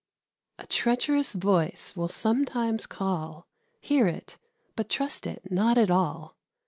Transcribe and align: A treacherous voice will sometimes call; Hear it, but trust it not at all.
A 0.57 0.65
treacherous 0.65 1.33
voice 1.33 1.93
will 1.95 2.07
sometimes 2.07 2.87
call; 2.87 3.45
Hear 3.81 4.07
it, 4.07 4.39
but 4.75 4.89
trust 4.89 5.27
it 5.27 5.51
not 5.51 5.77
at 5.77 5.91
all. 5.91 6.35